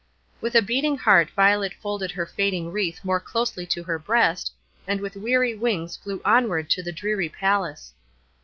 With 0.41 0.55
a 0.55 0.63
beating 0.63 0.97
heart 0.97 1.29
Violet 1.29 1.75
folded 1.75 2.09
her 2.09 2.25
fading 2.25 2.71
wreath 2.71 3.01
more 3.05 3.19
closely 3.19 3.67
to 3.67 3.83
her 3.83 3.99
breast, 3.99 4.51
and 4.87 4.99
with 4.99 5.15
weary 5.15 5.53
wings 5.53 5.95
flew 5.95 6.21
onward 6.25 6.71
to 6.71 6.81
the 6.81 6.91
dreary 6.91 7.29
palace. 7.29 7.93